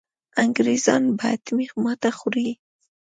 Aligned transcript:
انګرېزان 0.43 1.03
به 1.17 1.25
حتمي 1.31 1.67
ماته 1.83 2.09
خوري. 2.17 2.49